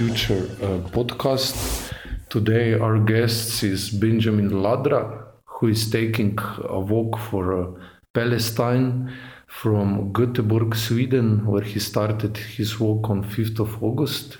[0.00, 1.92] Future uh, podcast.
[2.30, 6.38] Today our guest is Benjamin Ladraa, who is taking
[6.70, 7.66] a walk for uh,
[8.14, 9.12] Palestine
[9.46, 14.38] from Göteborg, Sweden, where he started his walk on 5th of August.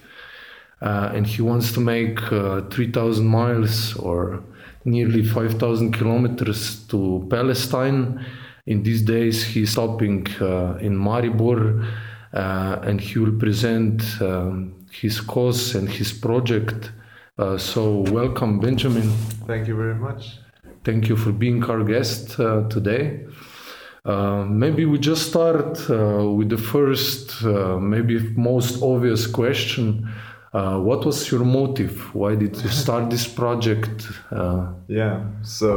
[0.81, 4.43] Uh, and he wants to make uh, 3,000 miles or
[4.87, 8.25] nearly 5,000 kilometers to Palestine.
[8.65, 11.87] In these days, he's stopping uh, in Maribor
[12.33, 16.93] uh, and he will present um, his cause and his project.
[17.39, 19.11] Uh, so, welcome, Benjamin.
[19.47, 20.39] Thank you very much.
[20.85, 23.27] Thank you for being our guest uh, today.
[24.05, 30.09] Uh, maybe we just start uh, with the first, uh, maybe most obvious question.
[30.53, 32.15] what was your motive?
[32.15, 34.09] Why did you start this project?
[34.89, 35.69] yeah, so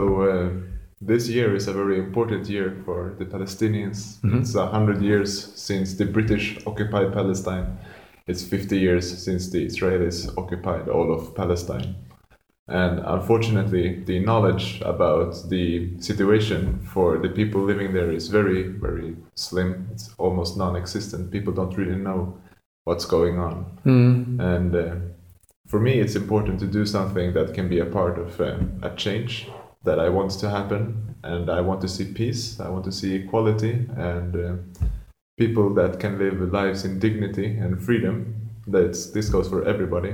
[1.01, 4.19] this year is a very important year for the Palestinians.
[4.21, 4.39] Mm-hmm.
[4.39, 7.77] It's a hundred years since the British occupied Palestine.
[8.25, 11.95] It's 50 years since the Israelis occupied all of Palestine.
[12.69, 19.17] And unfortunately, the knowledge about the situation for the people living there is very, very
[19.35, 19.89] slim.
[19.91, 21.31] It's almost non existent.
[21.31, 22.37] People don't really know
[22.85, 23.65] what's going on.
[23.85, 24.39] Mm.
[24.39, 24.95] And uh,
[25.67, 28.95] for me, it's important to do something that can be a part of uh, a
[28.95, 29.49] change
[29.83, 32.61] that I want to happen, and I want to see peace.
[32.61, 34.85] I want to see equality and uh,
[35.37, 38.35] people that can live lives in dignity and freedom.
[38.65, 40.13] That's this goes for everybody,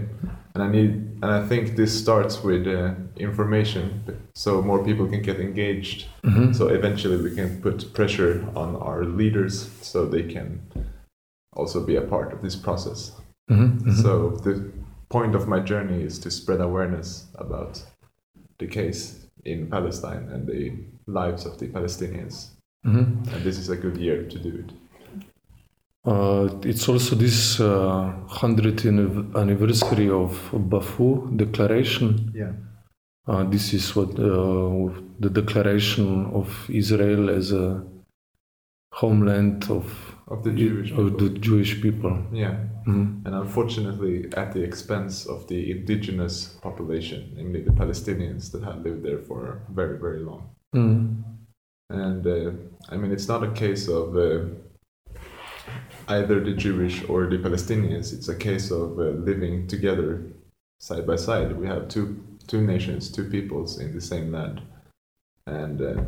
[0.56, 5.22] and I need and I think this starts with uh, information, so more people can
[5.22, 6.08] get engaged.
[6.24, 6.54] Mm-hmm.
[6.54, 10.62] So eventually, we can put pressure on our leaders so they can
[11.54, 13.12] also be a part of this process.
[13.52, 13.90] Mm-hmm.
[13.90, 14.02] Mm-hmm.
[14.02, 14.72] So the
[15.10, 17.84] point of my journey is to spread awareness about
[18.60, 20.74] the case in Palestine and the
[21.08, 22.50] lives of the Palestinians.
[22.86, 23.34] Mm-hmm.
[23.34, 24.72] And this is a good year to do it.
[26.10, 32.32] Uh, it's also this uh, 100th anniversary of Balfour Declaration.
[32.34, 32.54] Yeah.
[33.28, 37.84] Uh, this is what uh, the declaration of Israel as a
[38.92, 39.86] homeland of
[40.28, 41.06] of the Jewish people.
[41.06, 42.18] of the Jewish people.
[42.34, 42.56] Yeah,
[42.88, 43.26] mm-hmm.
[43.26, 49.04] and unfortunately, at the expense of the indigenous population, namely the Palestinians that had lived
[49.04, 50.50] there for very very long.
[50.76, 51.22] Mm-hmm.
[51.92, 52.52] And uh,
[52.90, 54.46] I mean, it's not a case of uh,
[56.10, 58.14] either the Jewish or the Palestinians.
[58.14, 60.24] It's a case of uh, living together
[60.80, 61.58] side by side.
[61.58, 64.62] We have two two nations, two peoples in the same land,
[65.46, 66.02] and uh,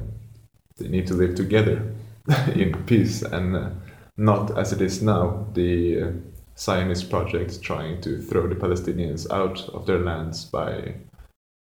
[0.78, 1.94] they need to live together
[2.56, 3.69] in peace and uh,
[4.17, 6.12] not as it is now, the uh,
[6.57, 10.95] Zionist project trying to throw the Palestinians out of their lands by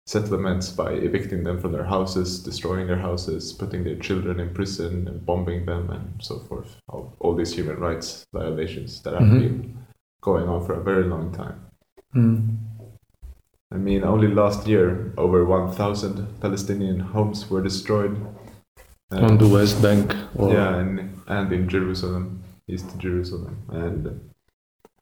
[0.07, 5.07] settlements, by evicting them from their houses, destroying their houses, putting their children in prison,
[5.07, 6.77] and bombing them, and so forth.
[6.87, 9.39] All, all these human rights violations that have mm-hmm.
[9.39, 9.77] been
[10.21, 11.59] going on for a very long time.
[12.15, 12.57] Mm.
[13.71, 18.15] I mean, only last year, over 1,000 Palestinian homes were destroyed.
[19.11, 20.15] On the West Bank?
[20.35, 20.53] Or...
[20.53, 22.43] Yeah, and, and in Jerusalem.
[22.69, 23.57] East Jerusalem.
[23.69, 24.31] And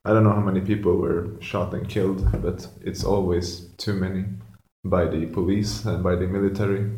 [0.04, 4.26] I don't know how many people were shot and killed, but it's always too many
[4.86, 6.92] by the police and by the military.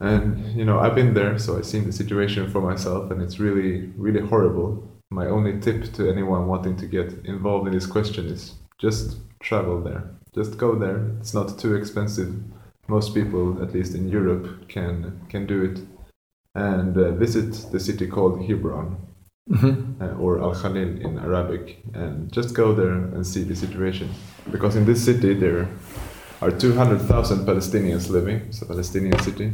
[0.00, 3.38] And you know, I've been there, so I've seen the situation for myself, and it's
[3.38, 4.86] really, really horrible.
[5.10, 9.80] My only tip to anyone wanting to get involved in this question is just travel
[9.80, 10.10] there.
[10.34, 11.12] Just go there.
[11.20, 12.34] It's not too expensive.
[12.88, 15.80] Most people, at least in Europe, can can do it,
[16.54, 18.96] and uh, visit the city called Hebron
[19.50, 20.02] mm-hmm.
[20.02, 24.10] uh, or Al Khalil in Arabic, and just go there and see the situation.
[24.50, 25.68] Because in this city there
[26.46, 29.52] are 200,000 Palestinians living, it's a Palestinian city,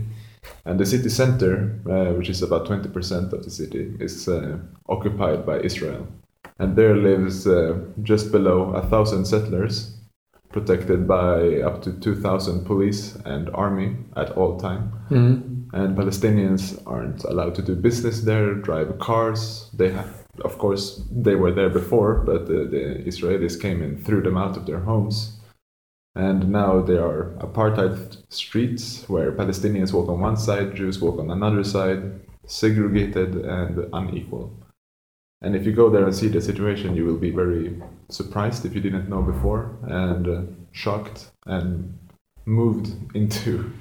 [0.65, 4.59] and the city center, uh, which is about 20% of the city, is uh,
[4.89, 6.07] occupied by Israel.
[6.59, 9.97] And there lives uh, just below a thousand settlers,
[10.51, 14.93] protected by up to 2,000 police and army at all time.
[15.11, 19.71] Mm-hmm and Palestinians aren't allowed to do business there, drive cars.
[19.73, 24.23] They have, of course, they were there before, but the, the Israelis came and threw
[24.23, 25.39] them out of their homes.
[26.15, 31.31] And now there are apartheid streets where Palestinians walk on one side, Jews walk on
[31.31, 34.53] another side, segregated and unequal.
[35.41, 38.75] And if you go there and see the situation, you will be very surprised if
[38.75, 40.43] you didn't know before, and uh,
[40.73, 41.99] shocked and
[42.45, 43.73] moved into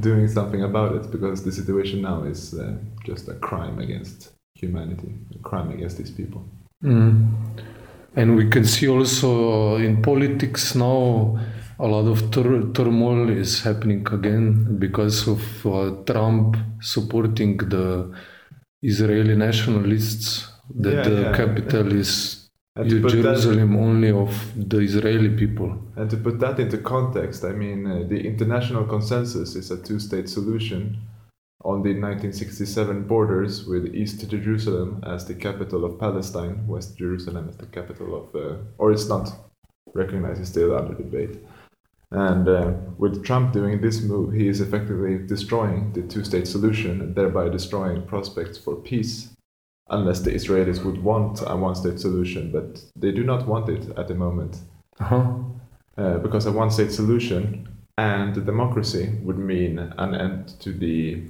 [0.00, 5.14] doing something about it because the situation now is uh, just a crime against humanity,
[5.34, 6.44] a crime against these people.
[6.84, 7.32] Mm.
[8.18, 9.30] And we can see also
[9.86, 10.98] in politics now
[11.78, 14.44] a lot of tur- turmoil is happening again
[14.84, 15.72] because of uh,
[16.10, 17.86] Trump supporting the
[18.82, 20.26] Israeli nationalists
[20.84, 21.36] that Yeah, the yeah.
[21.40, 22.10] capital is
[22.76, 24.32] to, that, Jerusalem only of
[24.72, 25.70] the Israeli people.
[25.98, 29.98] and to put that into context, I mean, uh, the international consensus is a two
[30.08, 30.80] state solution
[31.64, 37.56] on the 1967 borders with East Jerusalem as the capital of Palestine, West Jerusalem as
[37.56, 39.28] the capital of, uh, or it's not
[39.94, 41.38] recognized, it's still under debate.
[42.10, 47.00] And uh, with Trump doing this move, he is effectively destroying the two state solution
[47.00, 49.34] and thereby destroying prospects for peace,
[49.90, 53.98] unless the Israelis would want a one state solution, but they do not want it
[53.98, 54.58] at the moment.
[55.00, 55.34] Uh-huh.
[55.98, 57.68] Uh, because a one state solution
[57.98, 61.24] and democracy would mean an end to the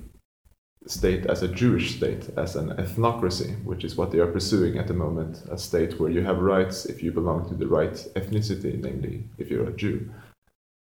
[0.90, 4.86] state as a Jewish state, as an ethnocracy, which is what they are pursuing at
[4.88, 8.80] the moment a state where you have rights if you belong to the right ethnicity,
[8.80, 10.10] namely, if you're a Jew.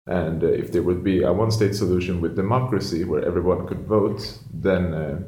[0.06, 3.82] And uh, if there would be a one state solution with democracy where everyone could
[3.88, 5.20] vote, then uh,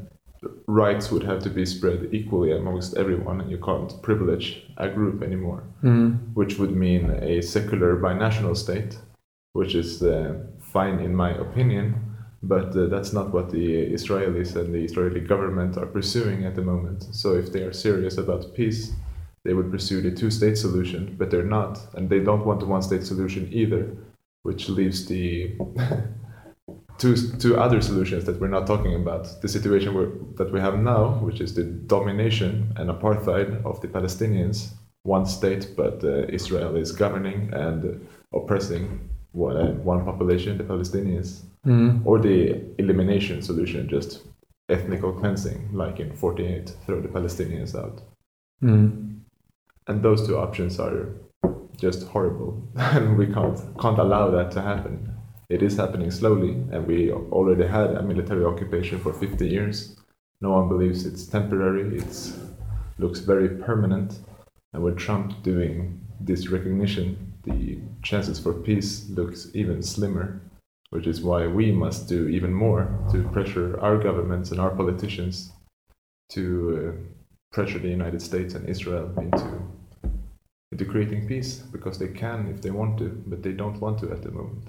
[0.68, 5.22] rights would have to be spread equally amongst everyone, and you can't privilege a group
[5.24, 6.34] anymore Mm.
[6.34, 8.98] which would mean a secular binational state,
[9.54, 11.96] which is uh, fine in my opinion,
[12.42, 16.62] but uh, that's not what the Israelis and the Israeli government are pursuing at the
[16.62, 17.04] moment.
[17.12, 18.94] So if they are serious about peace,
[19.44, 22.66] they would pursue the two state solution, but they're not, and they don't want the
[22.66, 23.96] one state solution either,
[24.44, 25.56] which leaves the
[26.98, 29.42] two, two other solutions that we're not talking about.
[29.42, 34.72] The situation that we have now, which is the domination and apartheid of the Palestinians,
[35.04, 41.42] one state, but uh, Israel is governing and oppressing one, uh, one population, the Palestinians,
[41.66, 42.06] Mm.
[42.06, 44.26] or the elimination solution, just
[44.70, 48.02] ethnical cleansing, like in 48, throw the Palestinians out.
[48.64, 49.20] Mm.
[49.88, 51.08] And those two options are
[51.78, 55.16] just horrible, and we can't can't allow that to happen.
[55.50, 59.98] It is happening slowly, and we already had a military occupation for 50 years.
[60.42, 61.98] No one believes it's temporary.
[61.98, 62.34] It
[63.00, 64.20] looks very permanent,
[64.74, 70.42] and with Trump doing this recognition, the chances for peace looks even slimmer.
[70.92, 75.52] Which is why we must do even more to pressure our governments and our politicians
[76.30, 76.44] to
[76.98, 77.20] uh,
[77.52, 79.62] pressure the United States and Israel into
[80.72, 84.12] into creating peace because they can if they want to, but they don't want to
[84.12, 84.64] at the moment.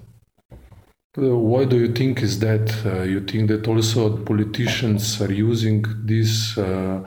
[1.15, 2.67] Why do you think is that?
[2.85, 7.03] Uh, you think that also politicians are using this uh,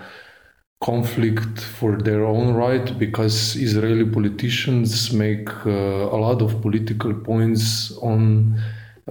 [0.84, 7.64] conflict for their own right because Israeli politicians make uh, a lot of political points
[8.02, 8.60] on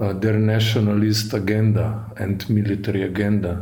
[0.00, 1.86] uh, their nationalist agenda
[2.16, 3.52] and military agenda.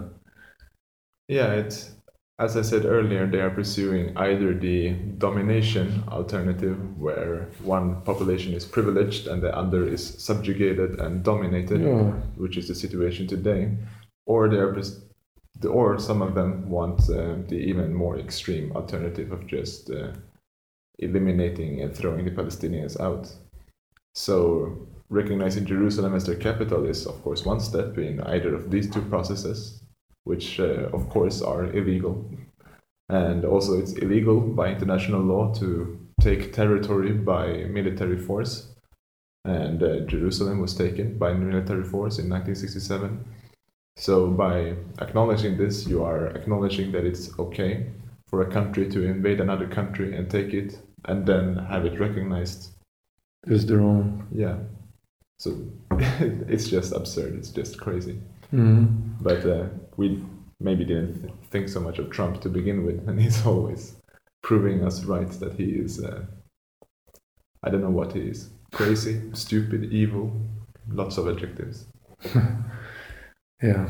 [1.29, 1.93] Yeah, it's
[2.39, 8.65] as I said earlier, they are pursuing either the domination alternative, where one population is
[8.65, 12.11] privileged and the other is subjugated and dominated, Yeah.
[12.43, 13.63] which is the situation today,
[14.27, 14.73] or they are
[15.65, 20.13] or some of them want uh, the even more extreme alternative of just uh,
[20.99, 23.33] eliminating and throwing the Palestinians out.
[24.15, 28.91] So recognizing Jerusalem as their capital is, of course, one step in either of these
[28.91, 29.83] two processes,
[30.25, 32.25] which, uh, of course, are illegal.
[33.09, 38.69] And also, it's illegal by international law to take territory by military force.
[39.45, 43.25] And uh, Jerusalem was taken by military force in 1967.
[43.97, 47.87] So, by acknowledging this, you are acknowledging that it's okay
[48.29, 52.71] for a country to invade another country and take it and then have it recognized
[53.51, 54.27] As their own.
[54.33, 54.57] yeah.
[55.39, 55.59] So
[56.49, 57.35] it's just absurd.
[57.35, 58.19] It's just crazy.
[58.53, 59.17] Mm.
[59.21, 60.25] But uh, we
[60.61, 63.97] maybe didn't th- think so much of Trump to begin with, and he's always
[64.43, 66.03] proving us right that he is.
[66.03, 66.25] Uh,
[67.65, 68.51] I don't know what he is.
[68.73, 70.33] Crazy, stupid, evil.
[70.89, 71.87] Lots of adjectives.
[73.63, 73.89] Yeah.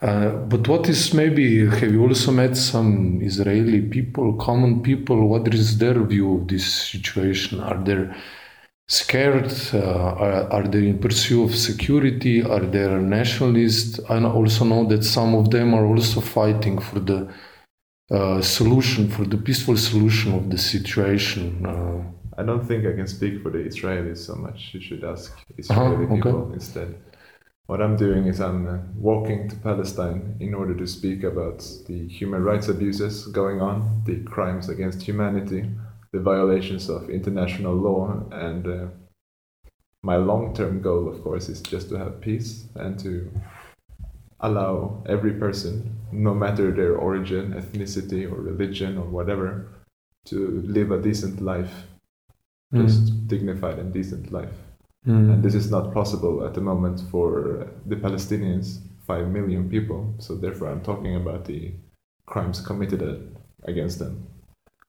[0.00, 5.28] Uh, but what is maybe, have you also met some Israeli people, common people?
[5.28, 7.60] What is their view of this situation?
[7.60, 8.08] Are they
[8.88, 9.52] scared?
[9.74, 12.42] Uh, are, are they in pursuit of security?
[12.42, 12.86] Are they
[13.18, 13.98] nationalists?
[14.08, 17.28] I also know that some of them are also fighting for the
[18.10, 21.66] uh, solution, for the peaceful solution of the situation.
[21.66, 22.02] Uh,
[22.40, 24.70] I don't think I can speak for the Israelis so much.
[24.72, 26.14] You should ask Israeli okay.
[26.14, 26.94] people instead.
[27.70, 32.08] What I'm doing is I'm uh, walking to Palestine in order to speak about the
[32.08, 35.70] human rights abuses going on, the crimes against humanity,
[36.10, 38.86] the violations of international law, and uh,
[40.02, 43.30] my long term goal, of course, is just to have peace and to
[44.40, 49.68] allow every person, no matter their origin, ethnicity, or religion, or whatever,
[50.24, 51.86] to live a decent life,
[52.74, 54.56] just dignified and decent life.
[55.06, 60.14] Mm, And this is not possible at the moment for the Palestinians, 5 million people.
[60.18, 61.72] So, therefore, I'm talking about the
[62.26, 64.26] crimes committed against them.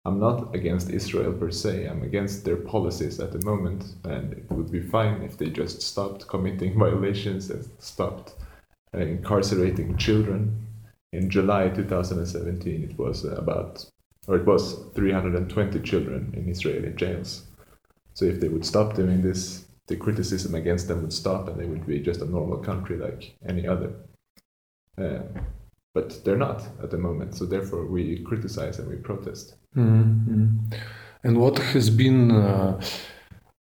[0.03, 1.85] I'm not against Israel per se.
[1.85, 5.81] I'm against their policies at the moment, and it would be fine if they just
[5.81, 8.33] stopped committing violations and stopped
[8.95, 10.67] uh, incarcerating children.
[11.13, 13.85] In July 2017, it was about,
[14.27, 17.43] or it was 320 children in Israeli jails.
[18.13, 21.65] So if they would stop doing this, the criticism against them would stop, and they
[21.65, 23.91] would be just a normal country like any other.
[24.97, 25.23] Uh,
[25.93, 29.55] but they're not at the moment, so therefore we criticize and we protest.
[29.75, 30.47] Mm-hmm.
[31.25, 32.81] And what has been, uh,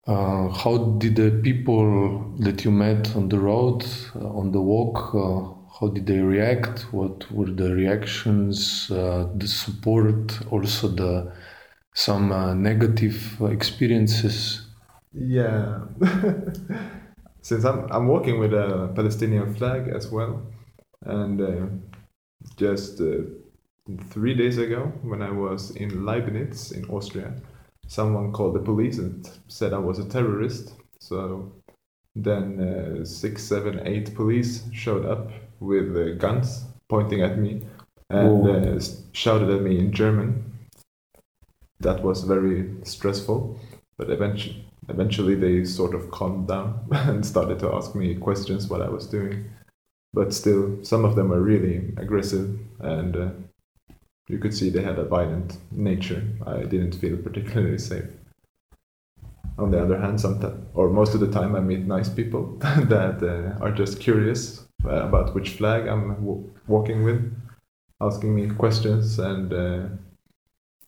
[0.07, 3.85] uh, how did the people that you met on the road,
[4.15, 5.41] uh, on the walk, uh,
[5.79, 6.87] how did they react?
[6.93, 11.33] What were the reactions, uh, the support, also the
[11.95, 12.29] some
[12.63, 14.70] negative experiences?
[15.12, 15.87] Yeah,
[17.43, 20.43] since I'm I'm walking with a Palestinian flag as well,
[21.05, 21.83] and
[22.57, 23.00] just
[24.11, 27.35] three days ago when I was in Leibnitz in Austria.
[27.87, 30.75] Someone called the police and said I was a terrorist.
[31.00, 31.52] So
[32.14, 37.62] then uh, six, seven, eight police showed up with uh, guns pointing at me
[38.09, 40.45] and uh, shouted at me in German.
[41.81, 43.59] That was very stressful,
[43.97, 48.83] but eventually, eventually they sort of calmed down and started to ask me questions what
[48.83, 49.51] I was doing.
[50.13, 53.29] But still, some of them were really aggressive and uh,
[54.29, 56.23] you could see they had a violent nature.
[56.47, 58.05] I didn't feel particularly safe.
[59.59, 63.23] On the other hand, sometimes, or most of the time, I meet nice people that
[63.23, 67.21] uh, are just curious uh, about which flag I'm w- walking with,
[68.01, 69.83] asking me questions, and uh,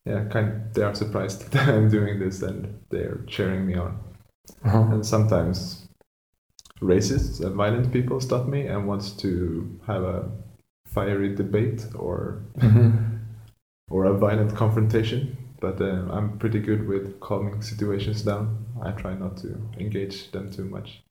[0.05, 3.99] yeah, kind they are surprised that I'm doing this and they're cheering me on.
[4.65, 4.87] Uh-huh.
[4.93, 5.87] And sometimes
[6.81, 10.29] racist and violent people stop me and wants to have a
[10.87, 13.09] fiery debate or mm-hmm
[13.93, 15.37] or a violent confrontation.
[15.61, 18.67] But uh, I'm pretty good with calming situations down.
[18.83, 21.03] I try not to engage them too much.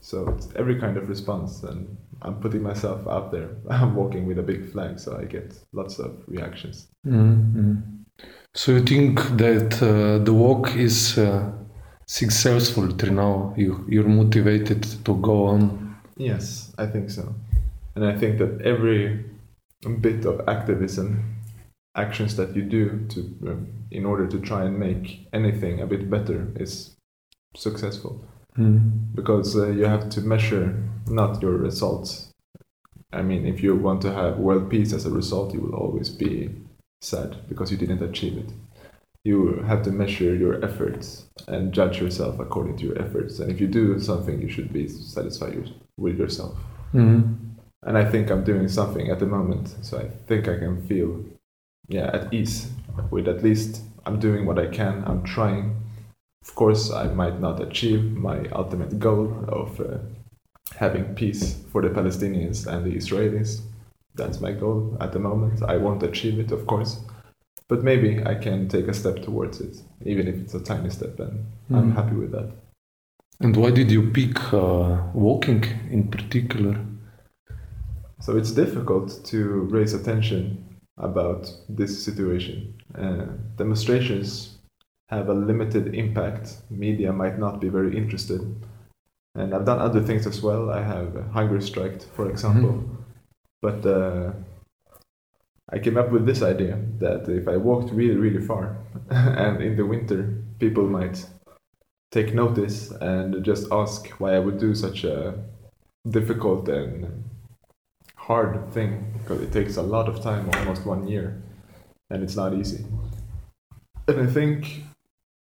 [0.00, 3.50] So it's every kind of response, and I'm putting myself out there.
[3.70, 6.88] I'm walking with a big flag, so I get lots of reactions.
[7.06, 7.74] Mm-hmm.
[8.54, 11.50] So you think that uh, the walk is uh,
[12.06, 13.54] successful till now?
[13.56, 15.96] You you're motivated to go on.
[16.16, 17.34] Yes, I think so,
[17.94, 19.24] and I think that every
[20.00, 21.36] bit of activism
[21.94, 26.10] actions that you do to um, in order to try and make anything a bit
[26.10, 26.96] better is
[27.56, 28.24] successful
[28.58, 29.14] mm.
[29.14, 32.30] because uh, you have to measure not your results
[33.12, 36.10] i mean if you want to have world peace as a result you will always
[36.10, 36.50] be
[37.00, 38.50] sad because you didn't achieve it
[39.24, 43.60] you have to measure your efforts and judge yourself according to your efforts and if
[43.60, 46.56] you do something you should be satisfied with yourself
[46.92, 47.36] mm.
[47.84, 51.24] and i think i'm doing something at the moment so i think i can feel
[51.88, 52.70] yeah at ease
[53.10, 55.04] with at least I'm doing what I can.
[55.06, 55.76] I'm trying.
[56.48, 59.98] Of course, I might not achieve my ultimate goal of uh,
[60.76, 63.60] having peace for the Palestinians and the Israelis.
[64.14, 65.62] That's my goal at the moment.
[65.62, 67.00] I won't achieve it, of course,
[67.68, 71.20] but maybe I can take a step towards it, even if it's a tiny step,
[71.20, 71.76] and mm.
[71.76, 72.50] I'm happy with that.
[73.40, 76.76] And why did you pick uh, walking in particular?
[78.20, 79.38] So it's difficult to
[79.70, 80.64] raise attention
[80.96, 82.74] about this situation.
[82.98, 83.26] Uh,
[83.56, 84.57] demonstrations
[85.08, 86.58] have a limited impact.
[86.70, 88.40] Media might not be very interested.
[89.34, 90.70] And I've done other things as well.
[90.70, 92.72] I have hunger striked, for example.
[92.72, 92.94] Mm-hmm.
[93.62, 94.32] But uh,
[95.70, 98.76] I came up with this idea that if I walked really, really far,
[99.10, 101.24] and in the winter, people might
[102.10, 105.34] take notice and just ask why I would do such a
[106.08, 107.24] difficult and
[108.16, 111.42] hard thing because it takes a lot of time, almost one year,
[112.10, 112.84] and it's not easy.
[114.06, 114.84] And I think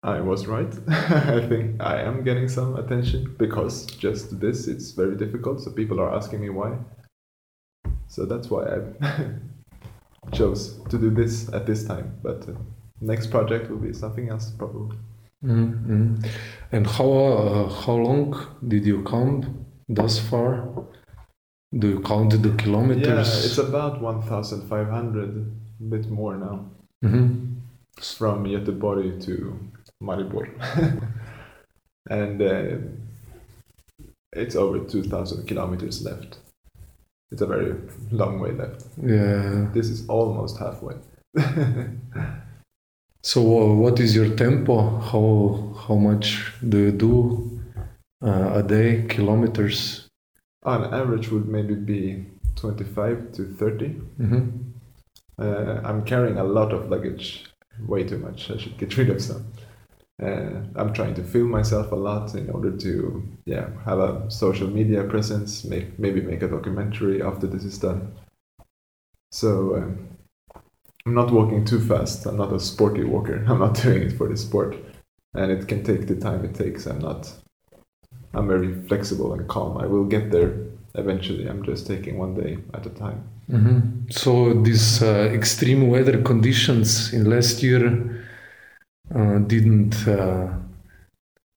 [0.03, 0.74] I was right.
[0.89, 5.62] I think I am getting some attention because just this, it's very difficult.
[5.62, 6.77] So people are asking me why.
[8.08, 12.17] So that's why I chose to do this at this time.
[12.24, 12.53] But uh,
[13.00, 14.98] next project will be something else probably.
[15.46, 16.15] Mm-hmm.
[16.72, 18.36] And how uh, how long
[18.67, 20.67] did you come thus far?
[21.77, 23.08] Do you count the kilometers?
[23.08, 25.29] Yeah, it's about 1,500,
[25.79, 26.65] a bit more now.
[27.03, 27.60] Mm-hmm.
[28.17, 29.58] From Göteborg to
[30.01, 30.48] Maribor.
[32.10, 32.77] and uh,
[34.34, 36.39] it's over 2,000 kilometers left.
[37.31, 37.75] It's a very
[38.12, 38.86] long way left.
[39.01, 39.70] Yeah.
[39.74, 40.96] This is almost halfway.
[43.24, 45.00] so, uh, what is your tempo?
[45.00, 47.62] How how much do you do
[48.22, 50.10] uh, a day, kilometers?
[50.63, 53.86] on average would maybe be 25 to 30
[54.20, 54.50] mm-hmm.
[55.39, 57.46] Uh, I'm carrying a lot of luggage,
[57.88, 58.51] way too much.
[58.51, 59.43] I should get rid of some.
[60.22, 64.68] Uh, I'm trying to film myself a lot in order to, yeah, have a social
[64.68, 65.63] media presence.
[65.63, 68.13] Make maybe make a documentary after this is done.
[69.32, 70.10] So um,
[71.06, 72.25] I'm not walking too fast.
[72.28, 73.44] I'm not a sporty walker.
[73.48, 74.75] I'm not doing it for the sport,
[75.34, 76.86] and it can take the time it takes.
[76.86, 77.32] I'm not.
[78.34, 79.78] I'm very flexible and calm.
[79.78, 80.54] I will get there
[80.96, 81.48] eventually.
[81.48, 83.24] I'm just taking one day at a time.
[83.50, 84.10] Mm-hmm.
[84.12, 88.24] So these uh, extreme weather conditions in last year
[89.15, 90.48] uh, didn't uh,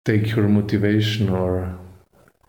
[0.05, 1.79] take your motivation, or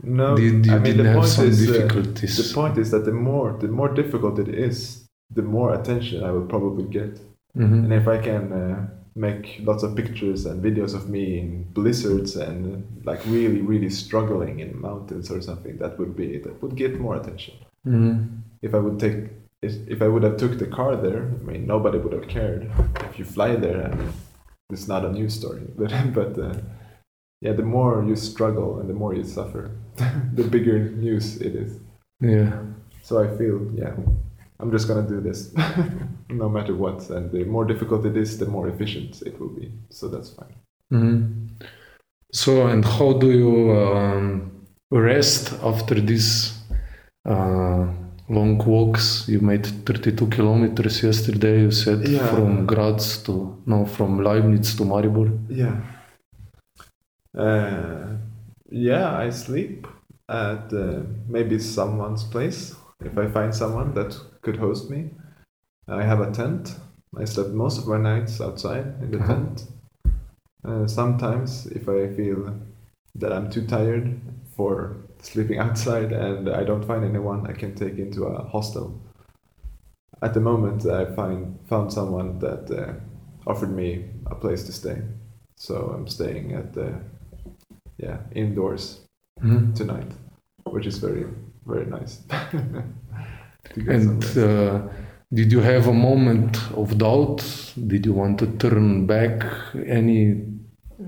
[0.03, 2.35] No, did you I mean didn't the have point some is uh, difficulties?
[2.37, 6.31] the point is that the more the more difficult it is, the more attention I
[6.31, 7.13] will probably get.
[7.55, 7.83] Mhm.
[7.85, 12.35] And if I can uh, make lots of pictures and videos of me in blizzards
[12.35, 12.77] and uh,
[13.09, 17.15] like really, really struggling in mountains or something, that would be that would get more
[17.21, 17.53] attention.
[17.87, 18.15] Mhm.
[18.61, 19.17] If I would take
[19.61, 22.61] if, if I would have took the car there, I mean nobody would have cared.
[23.09, 24.09] If you fly there, I mean,
[24.73, 25.63] it's not a news story.
[25.79, 26.55] But but uh,
[27.45, 29.63] yeah, the more you struggle and the more you suffer,
[30.39, 31.71] the bigger news it is.
[32.21, 32.51] Yeah.
[33.07, 33.93] So I feel, yeah,
[34.59, 35.39] I'm just gonna do this,
[36.29, 37.09] no matter what.
[37.09, 39.71] And the more difficult it is, the more efficient it will be.
[39.89, 40.55] So that's fine.
[40.91, 41.49] Mhm.
[42.31, 44.51] So, and how do you um,
[44.91, 46.27] rest after this?
[47.25, 47.72] uh,
[48.29, 49.27] long walks?
[49.27, 52.27] You made 32 kilometers yesterday, you said, Yeah.
[52.27, 55.29] from Graz to, no, from Leibnitz to Maribor.
[55.49, 55.75] Yeah.
[57.37, 58.17] Uh,
[58.69, 59.87] yeah, I sleep
[60.29, 65.09] at uh, maybe someone's place if I find someone that could host me.
[65.87, 66.75] I have a tent.
[67.19, 69.27] I slept most of my nights outside in the Uh-huh.
[69.33, 69.67] tent.
[70.65, 72.55] Uh, sometimes, if I feel
[73.15, 74.19] that I'm too tired
[74.55, 79.01] for sleeping outside and I don't find anyone, I can take into a hostel.
[80.21, 82.93] At the moment, I find found someone that uh,
[83.49, 85.01] offered me a place to stay,
[85.57, 86.93] so I'm staying at the
[87.97, 89.01] yeah indoors
[89.41, 89.73] Mhm.
[89.75, 90.11] tonight,
[90.71, 91.25] which is very
[91.65, 92.21] very nice.
[93.73, 94.81] To get some And uh,
[95.33, 97.39] did you have a moment of doubt?
[97.87, 99.41] Did you want to turn back
[99.87, 100.43] any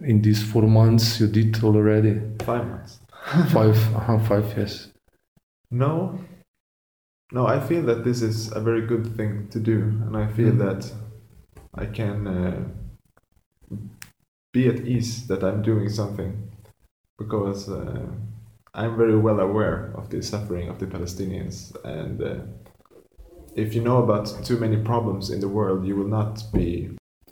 [0.03, 2.21] in these four months you did already?
[2.39, 2.94] Five months.
[3.49, 4.89] Five, uh five, yes.
[5.71, 6.19] No,
[7.31, 7.47] no.
[7.47, 10.59] I feel that this is a very good thing to do, and I feel Mm.
[10.59, 10.93] that
[11.73, 12.63] I can uh,
[14.53, 16.51] be at ease that I'm doing something
[17.17, 18.05] because uh,
[18.73, 22.41] I'm very well aware of the suffering of the Palestinians, and uh,
[23.55, 26.91] if you know about too many problems in the world, you will not be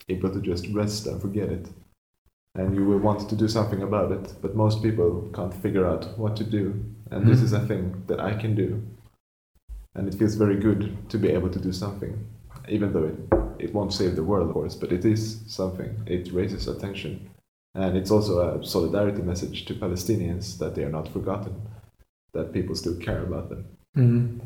[0.10, 1.70] able to just rest and forget it.
[2.56, 6.18] And you will want to do something about it, but most people can't figure out
[6.20, 6.74] what to do.
[7.10, 7.44] And this Mhm.
[7.44, 8.82] is a thing that I can do.
[9.96, 12.14] And it feels very good to be able to do something,
[12.70, 13.18] even though it,
[13.60, 15.92] it won't save the world, of course, but it is something.
[16.06, 17.30] It raises attention.
[17.76, 21.56] And it's also a solidarity message to Palestinians that they are not forgotten,
[22.34, 23.66] that people still care about them.
[23.98, 24.40] Mhm.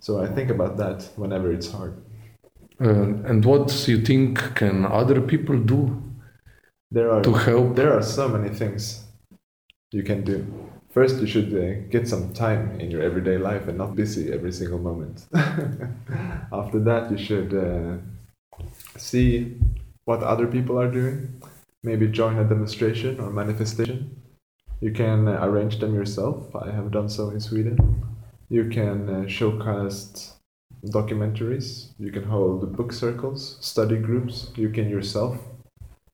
[0.00, 1.94] So I think about that whenever it's hard.
[2.80, 6.02] Uh, and what you think can other people do
[6.92, 7.74] There are to help?
[7.74, 9.04] there are so many things
[9.92, 10.46] you can do.
[10.90, 14.52] First, you should uh, get some time in your everyday life and not busy every
[14.52, 15.24] single moment.
[16.52, 17.96] After that, you should uh,
[18.98, 19.56] see
[20.04, 21.40] what other people are doing.
[21.82, 24.14] Maybe join a demonstration or manifestation.
[24.82, 26.54] You can uh, arrange them yourself.
[26.54, 28.04] I have done so in Sweden.
[28.50, 30.32] You can uh, showcast
[30.88, 31.92] documentaries.
[31.98, 34.50] You can hold book circles, study groups.
[34.56, 35.38] You can yourself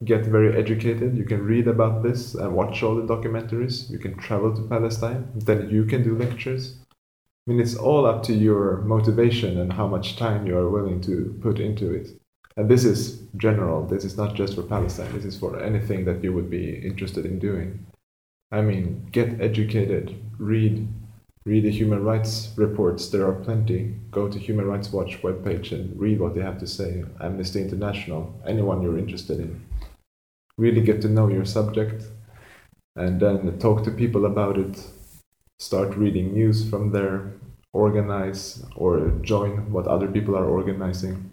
[0.04, 1.16] get very educated.
[1.16, 3.90] You can read about this and watch all the documentaries.
[3.90, 5.28] You can travel to Palestine.
[5.34, 6.76] Then you can do lectures.
[7.46, 11.00] I mean, it's all up to your motivation and how much time you are willing
[11.02, 12.10] to put into it.
[12.56, 13.86] And this is general.
[13.86, 15.12] This is not just for Palestine.
[15.14, 17.86] This is for anything that you would be interested in doing.
[18.50, 20.88] I mean, get educated, read,
[21.44, 23.08] read the human rights reports.
[23.08, 23.94] There are plenty.
[24.10, 27.04] Go to Human Rights Watch webpage and read what they have to say.
[27.20, 29.67] Amnesty International, anyone you're interested in
[30.58, 32.04] really get to know your subject
[32.96, 34.84] and then talk to people about it
[35.58, 37.32] start reading news from there
[37.72, 41.30] organize or join what other people are organizing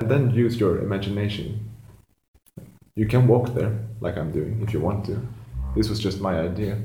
[0.00, 1.70] and then use your imagination.
[2.96, 5.14] You can walk there like i'm doing if you want to.
[5.76, 6.78] This was just my idea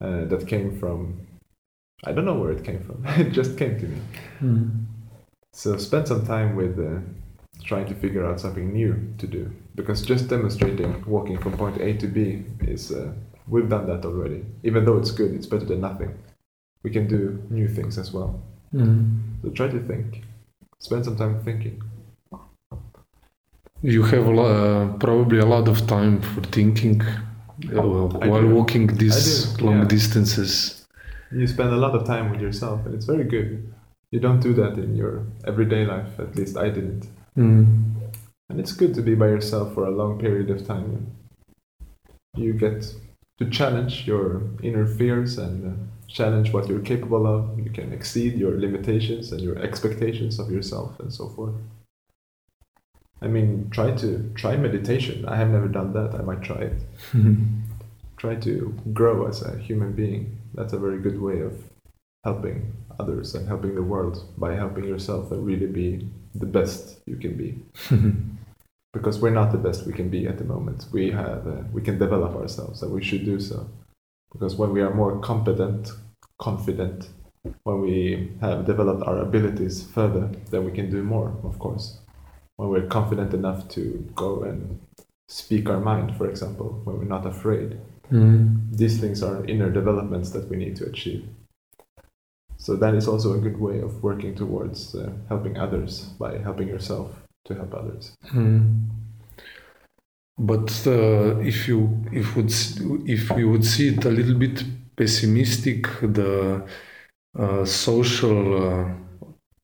[0.00, 1.26] uh, that came from
[2.04, 3.98] i don't know where it came from it just came to me.
[4.40, 4.84] Mhm.
[5.52, 7.00] so spend some time with uh,
[7.64, 11.94] trying to figure out something new to do because just demonstrating walking from point A
[11.94, 13.12] to B is uh,
[13.48, 14.44] we've done that already.
[14.62, 16.14] Even though it's good, it's better than nothing.
[16.82, 18.40] We can do new things as well.
[18.74, 19.20] Mm.
[19.42, 20.22] So try to think.
[20.78, 21.82] Spend some time thinking.
[23.82, 27.02] You have a lo- uh, probably a lot of time for thinking
[27.72, 28.54] uh, I while do.
[28.54, 29.84] walking these long yeah.
[29.84, 30.86] distances.
[31.30, 33.72] You spend a lot of time with yourself, and it's very good.
[34.10, 36.18] You don't do that in your everyday life.
[36.18, 37.08] At least I didn't.
[37.36, 38.01] Mm.
[38.52, 41.10] And it's good to be by yourself for a long period of time.
[42.36, 42.94] You get
[43.38, 47.58] to challenge your inner fears and uh, challenge what you're capable of.
[47.58, 51.54] You can exceed your limitations and your expectations of yourself and so forth.
[53.22, 55.24] I mean, try to try meditation.
[55.24, 56.14] I have never done that.
[56.14, 56.82] I might try it.
[58.18, 60.38] Try to grow as a human being.
[60.54, 61.54] That's a very good way of
[62.22, 67.16] helping others and helping the world by helping yourself and really be the best you
[67.16, 67.58] can be
[68.92, 70.86] because we're not the best we can be at the moment.
[70.92, 73.68] We have uh, we can develop ourselves, and we should do so.
[74.32, 75.90] Because when we are more competent,
[76.38, 77.08] confident,
[77.64, 81.36] when we have developed our abilities further, then we can do more.
[81.42, 81.98] Of course,
[82.56, 83.82] when we're confident enough to
[84.14, 84.80] go and
[85.28, 87.78] speak our mind, for example, when we're not afraid.
[88.10, 88.76] Mm.
[88.76, 91.26] These things are inner developments that we need to achieve.
[92.58, 96.68] So that is also a good way of working towards uh, helping others by helping
[96.68, 98.16] yourself to help others.
[98.32, 98.88] Mm.
[100.38, 102.52] But uh, if you if would
[103.08, 104.64] if you would see it a little bit
[104.96, 106.66] pessimistic, the
[107.38, 108.94] uh, social uh,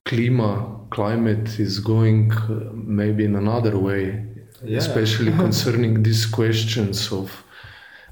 [0.07, 4.25] clima climate is going uh, maybe in another way,
[4.63, 7.43] especially concerning these questions of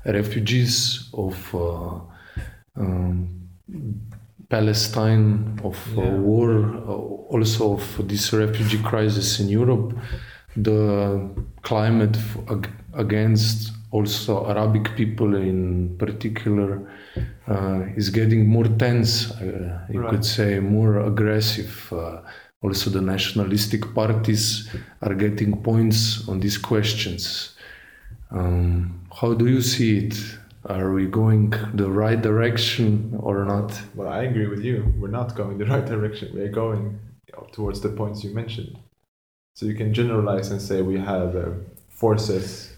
[0.06, 2.00] refugees, of uh,
[2.76, 3.50] um,
[4.50, 6.18] Palestine, of Yeah.
[6.20, 9.94] war, uh, also of this refugee crisis in Europe,
[10.56, 11.20] the
[11.62, 12.18] climate
[12.94, 16.82] against also Arabic people in particular
[17.48, 20.10] uh, is getting more tense, uh, you Right.
[20.12, 21.74] could say, more aggressive.
[21.92, 22.20] Uh,
[22.62, 24.68] also, the nationalistic parties
[25.02, 27.54] are getting points on these questions.
[28.32, 30.16] Um, how do you see it?
[30.70, 33.80] Are we going the right direction or not?
[33.96, 34.94] Well, I agree with you.
[34.98, 36.32] We're not going the right direction.
[36.34, 37.00] We're going
[37.54, 38.78] towards the points you mentioned.
[39.56, 41.52] So you can generalize and say we have uh,
[41.90, 42.76] forces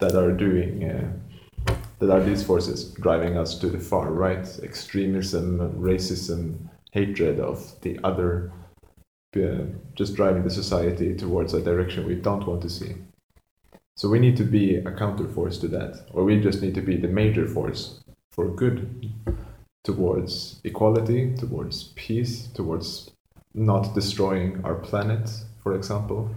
[0.00, 5.58] that are doing uh, that are these forces driving us to the far right, extremism,
[5.78, 8.52] racism, hatred of the other,
[9.36, 12.94] uh, just driving the society towards a direction we don't want to see.
[13.96, 16.96] So we need to be a counterforce to that, or we just need to be
[16.98, 19.10] the major force for good
[19.84, 23.10] towards equality, towards peace, towards
[23.54, 25.30] not destroying our planet,
[25.62, 26.30] for example,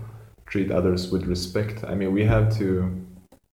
[0.46, 1.84] treat others with respect.
[1.84, 3.06] I mean, we have to,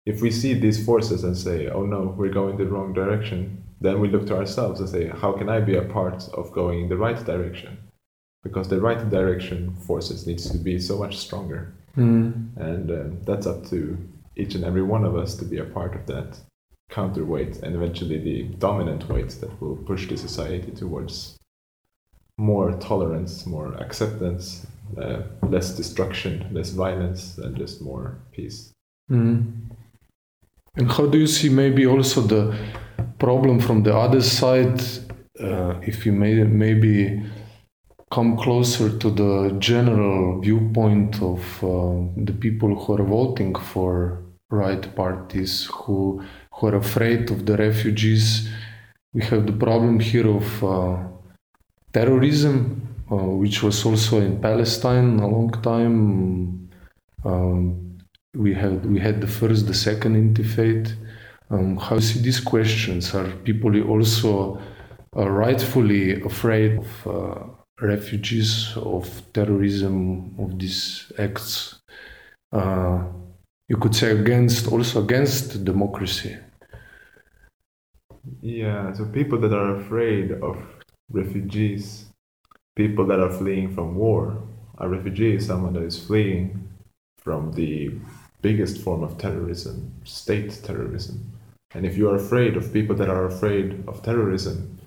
[0.07, 3.99] if we see these forces and say, oh no, we're going the wrong direction, then
[3.99, 6.89] we look to ourselves and say, how can I be a part of going in
[6.89, 7.77] the right direction?
[8.41, 11.73] Because the right direction forces needs to be so much stronger.
[11.97, 12.57] Mm.
[12.57, 13.97] And um, that's up to
[14.35, 16.37] each and every one of us to be a part of that
[16.89, 21.37] counterweight and eventually the dominant weight that will push the society towards
[22.37, 24.65] more tolerance, more acceptance,
[24.97, 28.71] uh, less destruction, less violence, and just more peace.
[29.09, 29.69] Mm.
[30.75, 32.55] And how do you see maybe also the
[33.19, 34.81] problem from the other side?
[35.39, 37.23] Uh, if you may maybe
[38.11, 44.93] come closer to the general viewpoint of uh, the people who are voting for right
[44.95, 46.21] parties, who
[46.53, 48.49] who are afraid of the refugees.
[49.13, 50.97] We have the problem here of uh,
[51.93, 52.55] terrorism,
[53.11, 56.69] uh, which was also in Palestine a long time.
[57.23, 57.97] Um,
[58.33, 60.93] we had we had the first, the second intifade.
[61.49, 63.13] Um, how see these questions?
[63.15, 64.59] Are people also
[65.15, 71.79] uh, rightfully afraid of uh, refugees, of terrorism, of these acts?
[72.51, 73.03] Uh,
[73.67, 76.37] you could say against also against democracy.
[78.41, 80.57] Yeah, so people that are afraid of
[81.09, 82.05] refugees,
[82.75, 84.37] people that are fleeing from war,
[84.77, 86.69] a refugee is someone that is fleeing
[87.17, 87.91] from the
[88.41, 91.31] biggest form of terrorism, state terrorism.
[91.73, 94.80] And if you are afraid of people that are afraid of terrorism,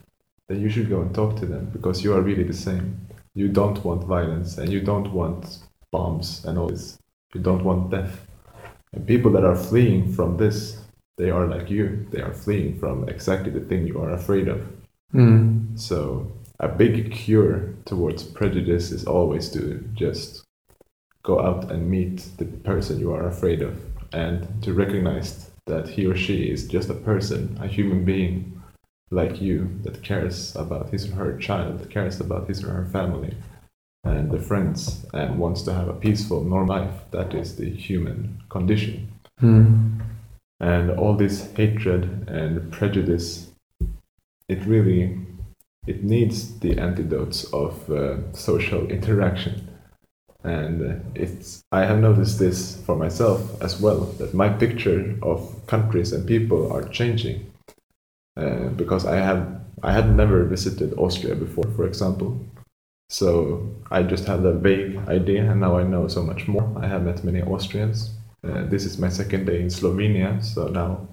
[0.49, 3.07] then you should go and talk to them because you are really the same.
[3.35, 5.59] You don't want violence and you don't want
[5.91, 6.99] bombs and all this.
[7.35, 8.27] You don't want death.
[8.93, 10.81] And people that are fleeing from this,
[11.17, 12.07] they are like you.
[12.11, 14.61] They are fleeing from exactly the thing you are afraid of.
[15.13, 15.79] Mm.
[15.79, 16.31] So
[16.61, 20.45] a big cure towards prejudice is always to just
[21.23, 23.81] go out and meet the person you are afraid of
[24.13, 28.54] and to recognize that he or she is just a person, a human being
[29.11, 33.35] like you that cares about his or her child, cares about his or her family
[34.05, 36.95] and the friends, and wants to have a peaceful, normal life.
[37.11, 39.11] That is the human condition.
[39.41, 40.01] Mm.
[40.61, 43.51] And all this hatred and prejudice,
[44.49, 45.19] it really,
[45.87, 49.69] it needs the antidotes of uh, social interaction.
[50.43, 56.13] And it's, I have noticed this for myself as well, that my picture of countries
[56.13, 57.51] and people are changing
[58.37, 62.39] uh, because I had I had never visited Austria before, for example.
[63.11, 66.67] So I just had a vague idea, and now I know so much more.
[66.81, 68.11] I have met many Austrians.
[68.43, 71.07] Uh, this is my second day in Slovenia, so now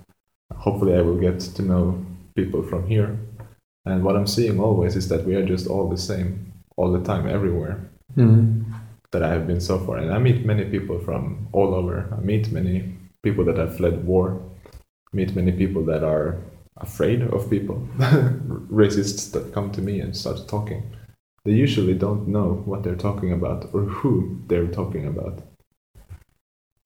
[0.56, 2.04] hopefully I will get to know
[2.36, 3.18] people from here.
[3.86, 7.04] And what I'm seeing always is that we are just all the same, all the
[7.04, 7.80] time, everywhere.
[8.16, 8.66] Mm.
[9.12, 12.08] That I have been so far, and I meet many people from all over.
[12.18, 14.42] I meet many people that have fled war.
[15.14, 16.38] Meet many people that are
[16.82, 17.88] afraid of people,
[18.70, 20.84] racists that come to me and start talking.
[21.46, 25.42] They usually don't know what they're talking about or who they're talking about.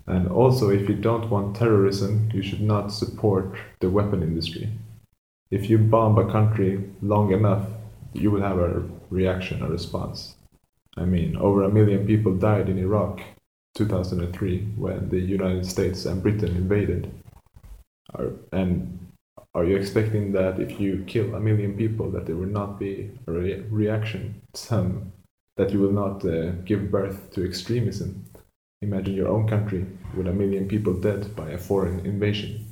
[0.08, 4.70] And also, if you don't want terrorism, you should not support the weapon industry.
[5.50, 7.68] If you bomb a country long enough,
[8.14, 10.36] you will have a reaction, a response.
[10.96, 13.22] I mean, over a million people died in Iraq
[13.76, 17.12] 2003 when the United States and Britain invaded.
[18.52, 19.05] And
[19.56, 23.10] are you expecting that if you kill a million people that there will not be
[23.26, 25.14] a re- reaction some
[25.56, 28.26] that you will not uh, give birth to extremism?
[28.82, 32.66] Imagine your own country with a million people dead by a foreign invasion.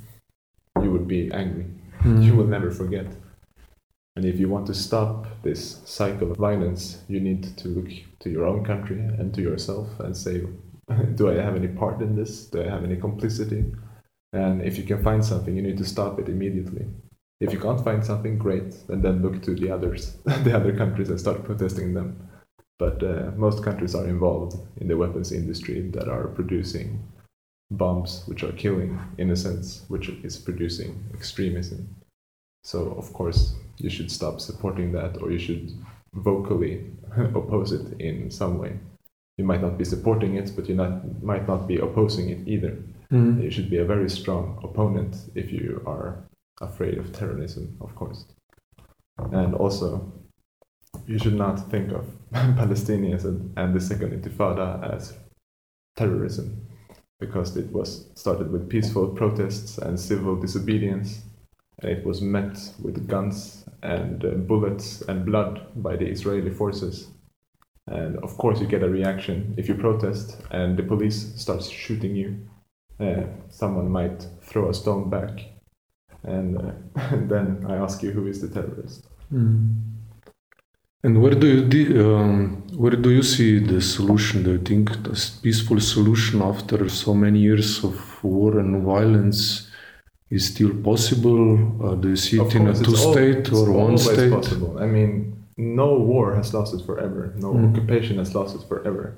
[0.82, 1.66] You would be angry.
[2.02, 2.22] Mm.
[2.22, 3.06] you will never forget.
[4.16, 8.28] And if you want to stop this cycle of violence you need to look to
[8.30, 10.42] your own country and to yourself and say
[11.14, 12.44] do i have any part in this?
[12.46, 13.64] Do i have any complicity
[14.34, 16.86] and if you can find something, you need to stop it immediately.
[17.40, 21.08] If you can't find something, great, and then look to the others, the other countries,
[21.08, 22.28] and start protesting them.
[22.78, 27.00] But uh, most countries are involved in the weapons industry that are producing
[27.70, 31.94] bombs, which are killing innocents, which is producing extremism.
[32.64, 35.72] So, of course, you should stop supporting that, or you should
[36.12, 36.86] vocally
[37.34, 38.80] oppose it in some way.
[39.38, 42.76] You might not be supporting it, but you not, might not be opposing it either.
[43.12, 43.42] Mm.
[43.42, 46.24] You should be a very strong opponent if you are
[46.60, 48.24] afraid of terrorism, of course.
[49.18, 50.12] And also,
[51.06, 55.14] you should not think of Palestinians and, and the Second Intifada as
[55.96, 56.66] terrorism,
[57.20, 61.22] because it was started with peaceful protests and civil disobedience,
[61.80, 67.08] and it was met with guns and uh, bullets and blood by the Israeli forces.
[67.86, 72.16] And of course, you get a reaction if you protest and the police starts shooting
[72.16, 72.48] you
[73.00, 75.40] uh, someone might throw a stone back,
[76.22, 76.72] and, uh,
[77.12, 79.06] and then I ask you who is the terrorist.
[79.32, 79.80] Mm.
[81.02, 84.42] And where do you de- um, where do you see the solution?
[84.42, 89.70] Do you think this peaceful solution after so many years of war and violence
[90.30, 91.42] is still possible?
[91.84, 94.32] Uh, do you see Of it in a course, it's al- two-state or one state?
[94.32, 94.78] possible.
[94.78, 97.34] I mean, no war has lasted forever.
[97.36, 97.68] No Mm.
[97.70, 99.14] occupation has lasted forever.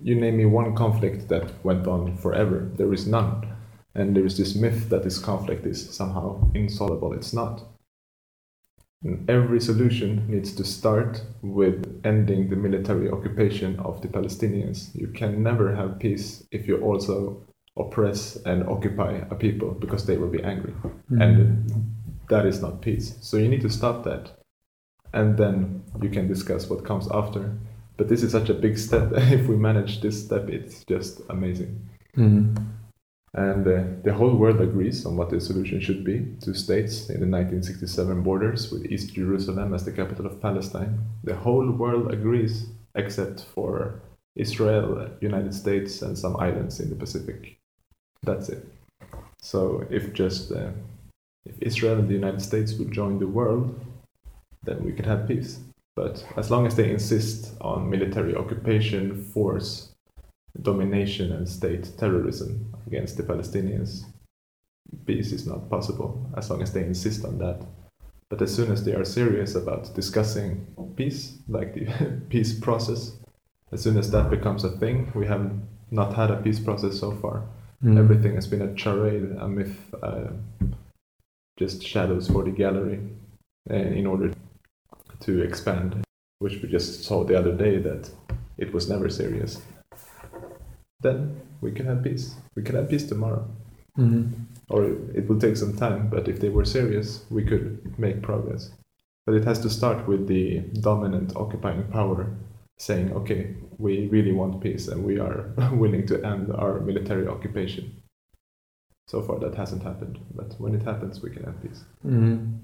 [0.00, 2.70] You name me one conflict that went on forever.
[2.76, 3.54] There is none.
[3.94, 7.14] And there is this myth that this conflict is somehow insoluble.
[7.14, 7.62] It's not.
[9.02, 14.94] And every solution needs to start with ending the military occupation of the Palestinians.
[14.94, 17.42] You can never have peace if you also
[17.76, 20.72] oppress and occupy a people because they will be angry.
[21.10, 21.22] Mm.
[21.22, 21.92] And
[22.28, 23.16] that is not peace.
[23.20, 24.30] So you need to stop that.
[25.12, 27.56] And then you can discuss what comes after.
[27.96, 29.10] But this is such a big step.
[29.14, 31.88] if we manage this step, it's just amazing.
[32.16, 32.56] Mm.
[33.34, 37.20] And uh, the whole world agrees on what the solution should be two states in
[37.20, 40.98] the 1967 borders with East Jerusalem as the capital of Palestine.
[41.22, 44.00] The whole world agrees except for
[44.36, 47.58] Israel, United States, and some islands in the Pacific.
[48.22, 48.66] That's it.
[49.40, 50.70] So if just uh,
[51.44, 53.78] if Israel and the United States would join the world,
[54.64, 55.60] then we could have peace.
[55.96, 59.94] But as long as they insist on military occupation, force,
[60.60, 64.04] domination, and state terrorism against the Palestinians,
[65.06, 67.66] peace is not possible as long as they insist on that.
[68.28, 71.86] But as soon as they are serious about discussing peace, like the
[72.28, 73.16] peace process,
[73.72, 75.50] as soon as that becomes a thing, we have
[75.90, 77.48] not had a peace process so far.
[77.82, 77.98] Mm.
[77.98, 80.28] Everything has been a charade, a myth, uh,
[81.58, 83.00] just shadows for the gallery
[83.70, 84.32] uh, in order
[85.26, 86.04] to expand,
[86.38, 88.10] which we just saw the other day that
[88.58, 89.60] it was never serious.
[91.00, 92.34] Then we can have peace.
[92.54, 93.44] We can have peace tomorrow.
[93.98, 94.30] Mhm.
[94.68, 94.82] or
[95.14, 96.08] it will take some time.
[96.10, 97.64] But if they were serious, we could
[97.98, 98.70] make progress.
[99.24, 102.26] But it has to start with the dominant occupying power
[102.78, 105.38] saying, "Okay, we really want peace, and we are
[105.82, 107.84] willing to end our military occupation."
[109.08, 110.18] So far, that hasn't happened.
[110.34, 111.84] But when it happens, we can have peace.
[112.04, 112.58] Mhm.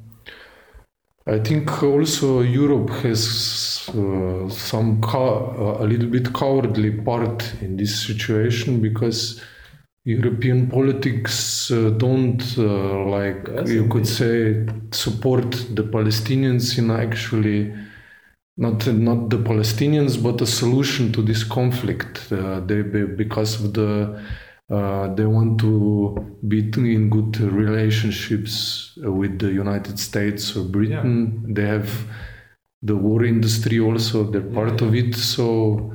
[1.26, 8.06] I think also Europe has uh, some cow- a little bit cowardly part in this
[8.06, 9.40] situation because
[10.04, 17.72] European politics uh, don't uh, like Yes, you could say support the Palestinians in actually
[18.56, 22.32] not not the Palestinians but a solution to this conflict.
[22.32, 24.20] Uh, they because of the
[24.70, 31.53] uh, they want to be in good relationships with the United States or Britain.
[31.55, 31.90] They have
[32.83, 35.14] the war industry also; they're part Yeah, of it.
[35.14, 35.92] So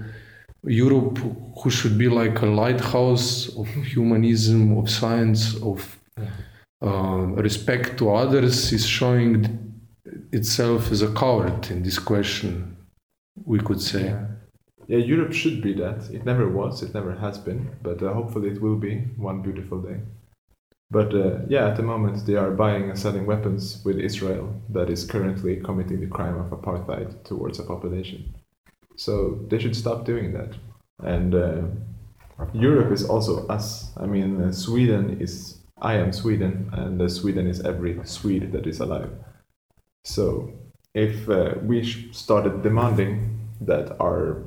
[0.64, 1.18] Europe,
[1.60, 6.00] who should be like a lighthouse of humanism, of science, of
[6.82, 9.74] uh, respect to others, is showing
[10.32, 12.78] itself as a coward in this question.
[13.46, 14.06] We could say.
[14.06, 14.26] Yeah.
[14.88, 16.10] Yeah, Europe should be that.
[16.12, 19.82] It never was, it never has been, but uh, hopefully it will be one beautiful
[19.82, 20.00] day.
[20.90, 24.90] But uh, yeah, at the moment they are buying and selling weapons with Israel that
[24.90, 28.34] is currently committing the crime of apartheid towards a population.
[28.96, 30.56] So they should stop doing that.
[31.04, 31.62] And uh,
[32.54, 33.92] Europe is also us.
[33.98, 38.66] I mean, uh, Sweden is, I am Sweden, and uh, Sweden is every Swede that
[38.66, 39.12] is alive.
[40.06, 40.52] So
[40.94, 44.44] if uh, we started demanding that our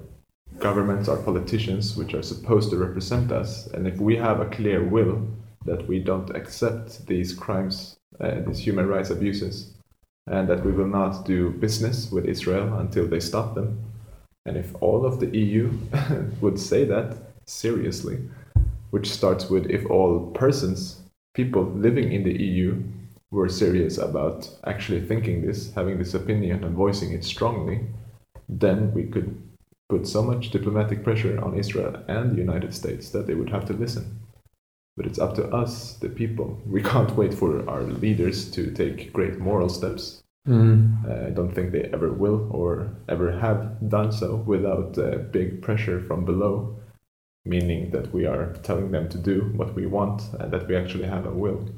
[0.61, 4.85] governments, are politicians, which are supposed to represent us, and if we have a clear
[4.85, 5.27] will
[5.65, 9.73] that we don't accept these crimes, uh, these human rights abuses,
[10.27, 13.79] and that we will not do business with Israel until they stop them,
[14.47, 15.73] and if all of the EU
[16.41, 18.19] would say that seriously,
[18.91, 21.01] which starts with if all persons,
[21.35, 22.83] people living in the EU,
[23.31, 27.81] were serious about actually thinking this, having this opinion, and voicing it strongly,
[28.49, 29.41] then we could
[29.91, 33.67] put so much diplomatic pressure on Israel and the United States that they would have
[33.67, 34.21] to listen.
[34.97, 36.61] But it's up to us, the people.
[36.67, 40.23] We can't wait for our leaders to take great moral steps.
[40.49, 41.05] Mm.
[41.07, 45.61] Uh, I don't think they ever will or ever have done so without uh, big
[45.61, 46.77] pressure from below,
[47.45, 51.07] meaning that we are telling them to do what we want and that we actually
[51.07, 51.69] have a will.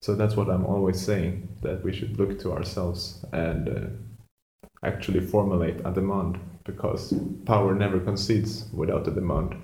[0.00, 5.20] So that's what I'm always saying that we should look to ourselves and uh, actually
[5.20, 7.12] formulate a demand because
[7.44, 9.54] power never concedes without a demand,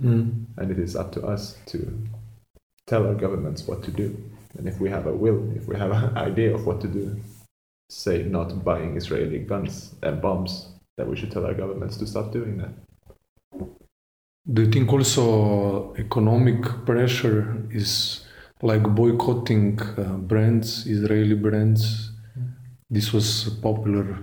[0.00, 0.46] Mm.
[0.56, 1.78] and it is up to us to
[2.86, 4.16] tell our governments what to do.
[4.56, 7.16] And if we have a will, if we have an idea of what to do,
[7.90, 12.32] say not buying Israeli guns and bombs, then we should tell our governments to stop
[12.32, 12.72] doing that.
[14.52, 18.24] Do you think also economic pressure is
[18.62, 22.10] like boycotting uh, brands, Israeli brands?
[22.88, 24.18] This was popular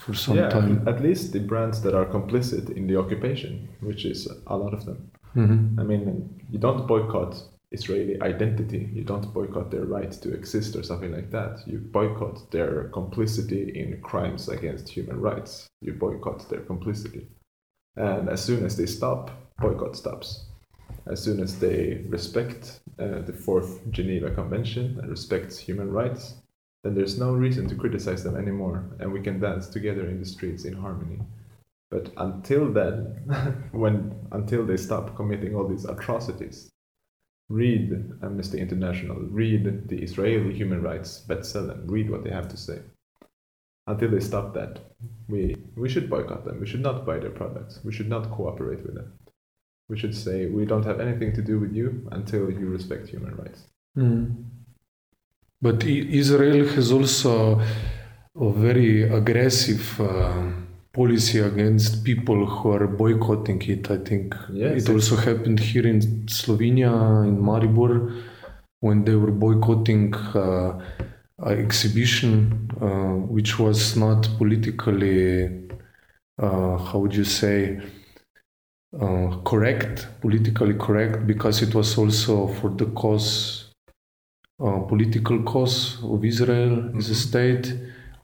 [0.00, 0.86] for some yeah, time.
[0.88, 4.84] at least the brands that are complicit in the occupation, which is a lot of
[4.84, 5.10] them.
[5.34, 5.78] Mhm.
[5.78, 8.90] I mean, you don't boycott Israeli identity.
[8.92, 11.66] You don't boycott their right to exist or something like that.
[11.66, 15.66] You boycott their complicity in crimes against human rights.
[15.80, 17.28] You boycott their complicity.
[17.96, 20.46] And as soon as they stop, boycott stops.
[21.06, 26.34] As soon as they respect uh, the Fourth Geneva Convention and respect human rights,
[26.82, 30.26] then there's no reason to criticize them anymore, and we can dance together in the
[30.26, 31.20] streets in harmony.
[31.90, 36.70] But until then, when until they stop committing all these atrocities,
[37.48, 37.92] read
[38.22, 42.80] Amnesty International, read the Israeli human rights B'Tselem, read what they have to say.
[43.86, 44.80] Until they stop that,
[45.28, 46.60] we we should boycott them.
[46.60, 47.80] We should not buy their products.
[47.84, 49.12] We should not cooperate with them.
[49.88, 53.34] We should say we don't have anything to do with you until you respect human
[53.36, 53.64] rights.
[53.98, 54.44] Mm.
[55.62, 57.60] But Israel has also
[58.34, 60.42] a very aggressive uh,
[60.92, 63.90] policy against people who are boycotting it.
[63.90, 66.92] I think Yes, it also happened here in Slovenia,
[67.28, 68.22] in Maribor,
[68.80, 70.80] when they were boycotting uh,
[71.38, 75.68] an exhibition uh, which was not politically,
[76.40, 77.80] uh, how would you say,
[79.00, 83.61] uh, correct, politically correct, because it was also for the cause,
[84.60, 87.26] uh, political cause of Israel as a Mhm.
[87.28, 87.66] state.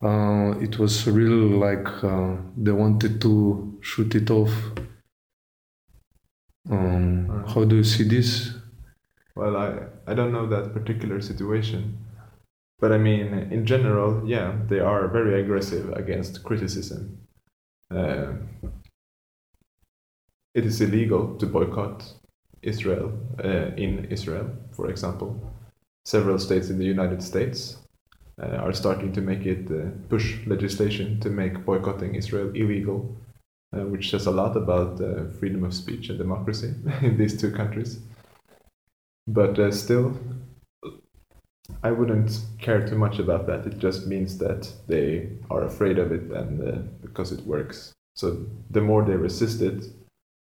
[0.00, 4.52] Uh, it was really like uh, they wanted to shoot it off.
[6.70, 8.54] Um, how do you see this?
[9.34, 11.82] Well, I, I don't know that particular situation.
[12.80, 17.18] But I mean, in general, yeah, they are very aggressive against criticism.
[17.90, 18.34] Uh,
[20.54, 22.14] it is illegal to boycott
[22.62, 23.12] Israel
[23.44, 25.40] uh, in Israel, for example.
[26.09, 27.76] Several states in the United States
[28.42, 33.14] uh, are starting to make it uh, push legislation to make boycotting Israel illegal,
[33.76, 37.52] uh, which says a lot about uh, freedom of speech and democracy in these two
[37.52, 38.00] countries.
[39.26, 40.18] But uh, still,
[41.82, 43.66] I wouldn't care too much about that.
[43.66, 47.92] It just means that they are afraid of it and uh, because it works.
[48.14, 49.84] So the more they resist it,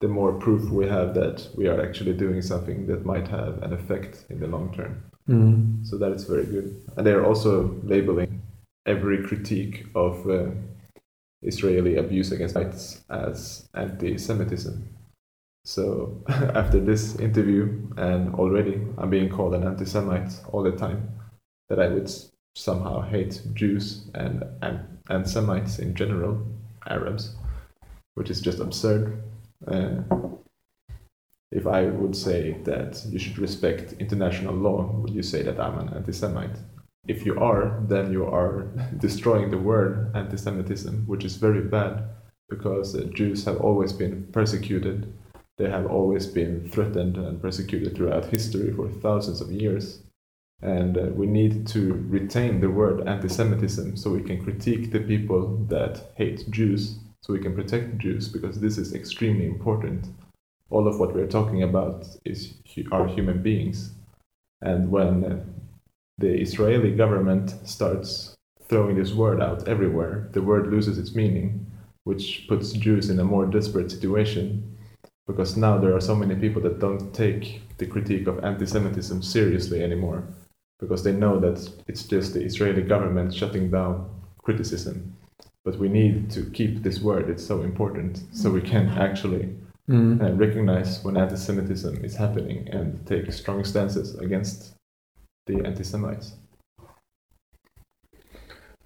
[0.00, 3.74] the more proof we have that we are actually doing something that might have an
[3.74, 5.11] effect in the long term.
[5.28, 5.86] Mm.
[5.86, 6.82] So that is very good.
[6.96, 8.42] And they're also labeling
[8.86, 10.46] every critique of uh,
[11.42, 14.88] Israeli abuse against rights as anti Semitism.
[15.64, 21.10] So after this interview, and already I'm being called an anti Semite all the time,
[21.68, 22.10] that I would
[22.54, 26.44] somehow hate Jews and, and, and Semites in general,
[26.86, 27.36] Arabs,
[28.14, 29.22] which is just absurd.
[29.66, 30.02] Uh,
[31.52, 35.78] if I would say that you should respect international law, would you say that I'm
[35.78, 36.56] an anti Semite?
[37.06, 38.62] If you are, then you are
[38.98, 42.04] destroying the word anti Semitism, which is very bad
[42.48, 45.12] because Jews have always been persecuted.
[45.58, 50.02] They have always been threatened and persecuted throughout history for thousands of years.
[50.62, 55.00] And uh, we need to retain the word anti Semitism so we can critique the
[55.00, 60.06] people that hate Jews, so we can protect Jews, because this is extremely important
[60.72, 62.54] all of what we're talking about is
[62.90, 63.92] are human beings.
[64.62, 65.44] And when
[66.18, 68.34] the Israeli government starts
[68.68, 71.66] throwing this word out everywhere, the word loses its meaning,
[72.04, 74.78] which puts Jews in a more desperate situation.
[75.26, 79.22] Because now there are so many people that don't take the critique of anti Semitism
[79.22, 80.24] seriously anymore,
[80.80, 84.08] because they know that it's just the Israeli government shutting down
[84.42, 85.16] criticism.
[85.64, 89.00] But we need to keep this word, it's so important, so we can mm-hmm.
[89.00, 89.54] actually
[89.90, 90.20] Mm.
[90.20, 94.74] and recognize when anti-Semitism is happening and take strong stances against
[95.46, 96.36] the anti-Semites.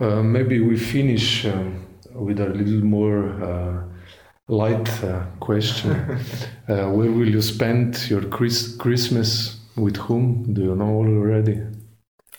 [0.00, 3.84] Uh, maybe we finish um, with a little more uh,
[4.48, 5.90] light uh, question.
[6.68, 9.60] uh, where will you spend your Chris- Christmas?
[9.76, 10.54] With whom?
[10.54, 11.60] Do you know already?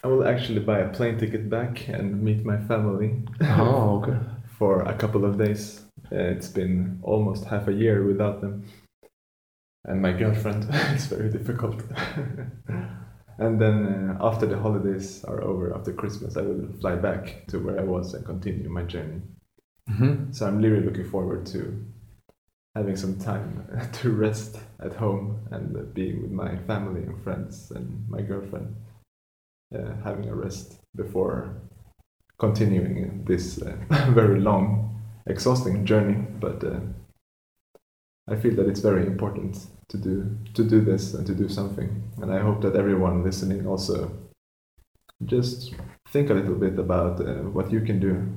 [0.03, 4.17] I will actually buy a plane ticket back and meet my family oh, okay.
[4.57, 5.86] for a couple of days.
[6.11, 8.65] Uh, it's been almost half a year without them,
[9.85, 10.67] and my girlfriend.
[10.71, 11.81] it's very difficult.
[13.39, 17.59] and then uh, after the holidays are over, after Christmas, I will fly back to
[17.59, 19.21] where I was and continue my journey.
[19.87, 21.85] hmm So I'm really looking forward to
[22.75, 28.07] having some time to rest at home and being with my family and friends and
[28.07, 28.75] my girlfriend,
[29.75, 31.61] uh, having a rest before
[32.37, 33.75] continuing this uh,
[34.11, 34.96] very long,
[35.27, 36.17] exhausting journey.
[36.39, 36.79] But uh,
[38.27, 41.89] I feel that it's very important to do to do this and to do something,
[42.21, 44.11] and I hope that everyone listening also
[45.25, 45.73] just
[46.09, 48.27] think a little bit about uh, what you can do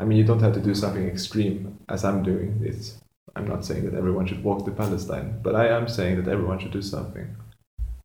[0.00, 2.60] I mean, you don't have to do something extreme as I'm doing.
[2.64, 2.98] It's,
[3.36, 6.58] I'm not saying that everyone should walk to Palestine, but I am saying that everyone
[6.58, 7.34] should do something.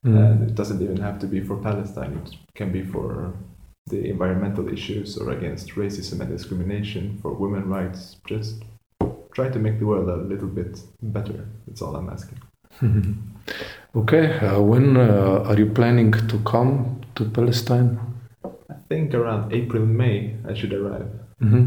[0.05, 0.31] Mm.
[0.31, 3.33] And it doesn't even have to be for Palestine, it can be for
[3.89, 8.17] the environmental issues or against racism and discrimination, for women rights.
[8.27, 8.63] Just
[9.33, 11.47] try to make the world a little bit better.
[11.67, 12.39] That's all I'm asking.
[13.95, 14.37] okay.
[14.39, 17.99] Uh, when uh, are you planning to come to Palestine?
[18.45, 21.09] I think around April, May, I should arrive.
[21.39, 21.65] hmm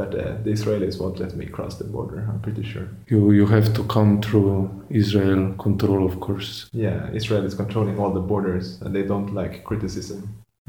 [0.00, 2.86] But uh, the Israelis won't let me cross the border, I'm pretty sure.
[3.12, 4.54] You you have to come through
[5.02, 6.50] Israel control, of course.
[6.86, 10.20] Yeah, Israel is controlling all the borders and they don't like criticism.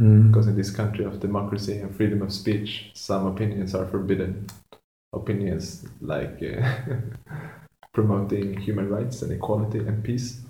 [0.02, 0.32] Mm.
[0.32, 4.48] Because in this country of democracy and freedom of speech, some opinions are forbidden.
[5.14, 6.62] Opinions like uh,
[7.94, 10.42] promoting human rights and equality and peace.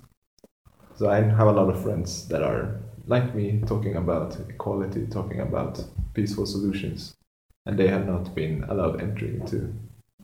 [0.96, 5.42] So I have a lot of friends that are like me, talking about equality, talking
[5.42, 5.84] about
[6.14, 7.16] peaceful solutions,
[7.66, 9.74] and they have not been allowed entry into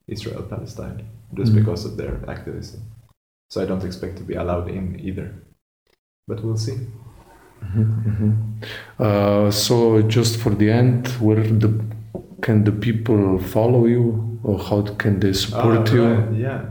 [0.07, 1.55] Israel Palestine just Mhm.
[1.55, 2.82] because of their activism.
[3.49, 5.34] So I don't expect to be allowed in either.
[6.28, 6.78] But we'll see.
[7.62, 8.34] Mhm.
[8.99, 11.70] Uh, so just for the end, where the
[12.41, 16.03] can the people follow you, or how can they support Ah, you?
[16.05, 16.62] right, Yeah,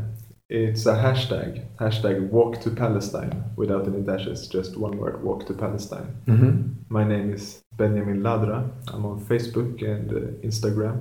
[0.48, 1.62] it's a hashtag.
[1.78, 6.06] Hashtag walk to Palestine without any dashes, just one word walk to Palestine.
[6.26, 6.50] hmm
[6.88, 8.62] My name is Benjamin Ladraa.
[8.92, 10.96] I'm on Facebook and uh, Instagram.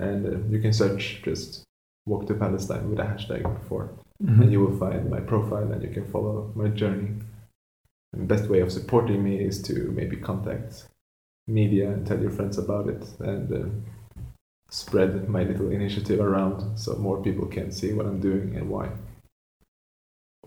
[0.00, 1.62] And uh, you can search just
[2.06, 3.88] walk to Palestine with a hashtag before.
[4.26, 7.10] And you will find my profile and you can follow my journey.
[8.12, 10.86] And the best way of supporting me is to maybe contact
[11.46, 14.22] media and tell your friends about it and uh,
[14.70, 18.90] spread my little initiative around so more people can see what I'm doing and why.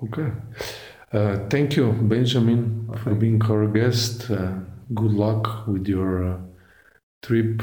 [0.03, 0.31] Okay.
[1.11, 2.99] Uh, thank you, Benjamin, Okay.
[3.01, 4.31] for being our guest.
[4.31, 4.53] Uh,
[4.93, 6.37] good luck with your uh,
[7.21, 7.61] trip,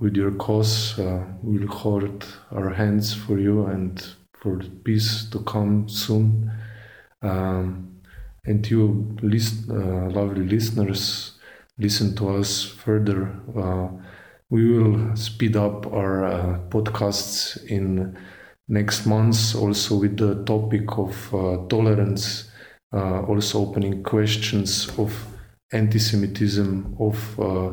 [0.00, 0.98] with your cause.
[0.98, 6.50] Uh, we'll hold our hands for you and for peace to come soon.
[7.22, 7.93] Um,
[8.46, 11.32] and you, lis- uh, lovely listeners,
[11.78, 13.32] listen to us further.
[13.56, 13.88] Uh,
[14.50, 18.16] we will speed up our uh, podcasts in
[18.68, 22.50] next months, also with the topic of uh, tolerance,
[22.92, 25.26] uh, also opening questions of
[25.72, 27.72] anti-Semitism, of uh,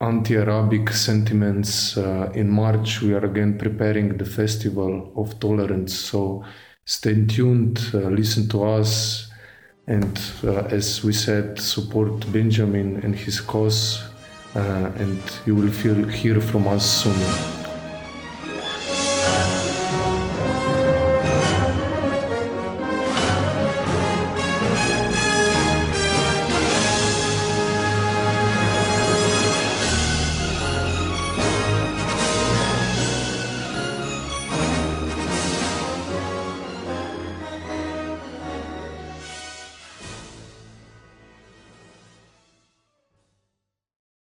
[0.00, 1.96] anti-Arabic sentiments.
[1.96, 5.94] In March, we are again preparing the festival of tolerance.
[5.94, 6.44] So
[6.86, 9.30] stay tuned, listen to us,
[9.86, 14.02] and uh, as we said, support Benjamin and his cause.
[14.54, 17.51] Uh, and you will feel, hear from us soon.